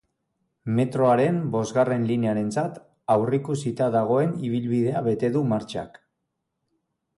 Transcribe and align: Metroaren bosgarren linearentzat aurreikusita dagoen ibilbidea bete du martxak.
Metroaren 0.77 1.35
bosgarren 1.55 2.07
linearentzat 2.13 2.79
aurreikusita 3.17 3.91
dagoen 3.99 4.35
ibilbidea 4.51 5.07
bete 5.11 5.33
du 5.39 5.47
martxak. 5.55 6.05